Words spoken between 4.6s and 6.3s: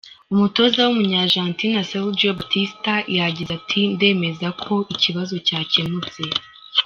ko ikibazo cyakemutse”.